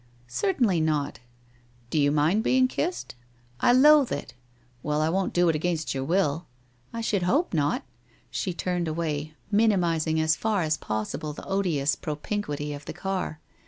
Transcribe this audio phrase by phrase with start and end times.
[0.27, 1.19] 'Certainly not/ 1
[1.91, 4.33] Do you mind being kissed?'■ I loathe it!'
[4.69, 6.47] * Well, I won't do it against your will/'
[6.91, 7.83] I should hope not.'
[8.31, 13.41] She turned away, minimizing as far as possible the odious propinquity of the car.